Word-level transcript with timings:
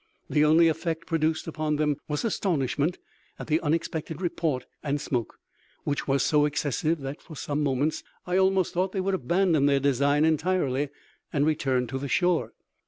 The 0.31 0.43
only 0.43 0.67
effect 0.67 1.05
produced 1.05 1.45
upon 1.45 1.75
them 1.75 1.95
was 2.07 2.25
astonishment 2.25 2.97
at 3.37 3.45
the 3.45 3.61
unexpected 3.61 4.19
report 4.19 4.65
and 4.81 4.99
smoke, 4.99 5.35
which 5.83 6.07
was 6.07 6.23
so 6.23 6.45
excessive 6.45 7.01
that 7.01 7.21
for 7.21 7.35
some 7.35 7.61
moments 7.61 8.01
I 8.25 8.35
almost 8.37 8.73
thought 8.73 8.93
they 8.93 8.99
would 8.99 9.13
abandon 9.13 9.67
their 9.67 9.79
design 9.79 10.25
entirely, 10.25 10.89
and 11.31 11.45
return 11.45 11.85
to 11.85 11.99
the 11.99 12.07
shore. 12.09 12.53